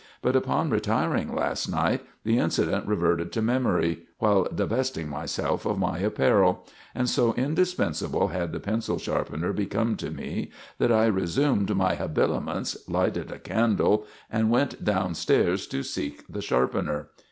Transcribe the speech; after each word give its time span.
But 0.23 0.35
upon 0.35 0.71
retiring 0.71 1.31
last 1.35 1.69
night, 1.69 2.01
the 2.23 2.39
incident 2.39 2.87
reverted 2.87 3.31
to 3.33 3.41
memory 3.43 4.01
while 4.17 4.45
divesting 4.45 5.07
myself 5.07 5.63
of 5.63 5.77
my 5.77 5.99
apparel, 5.99 6.65
and 6.95 7.07
so 7.07 7.35
indispensable 7.35 8.29
had 8.29 8.51
the 8.51 8.59
pencil 8.59 8.97
sharpener 8.97 9.53
become 9.53 9.95
to 9.97 10.09
me 10.09 10.49
that 10.79 10.91
I 10.91 11.05
resumed 11.05 11.75
my 11.75 11.93
habiliments, 11.93 12.77
lighted 12.89 13.31
a 13.31 13.37
candle, 13.37 14.07
and 14.31 14.49
went 14.49 14.83
downstairs 14.83 15.67
to 15.67 15.83
seek 15.83 16.25
the 16.27 16.41
sharpener. 16.41 17.09